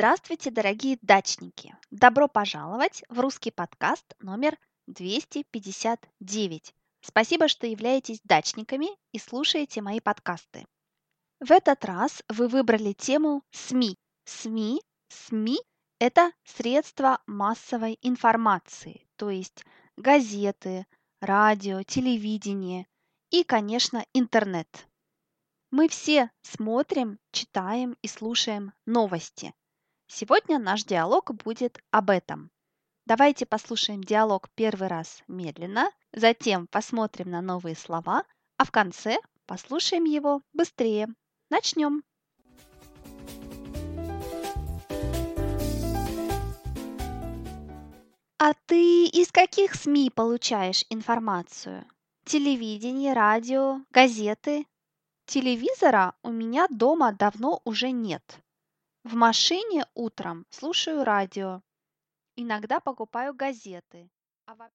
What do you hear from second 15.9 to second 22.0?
это средства массовой информации, то есть газеты, радио,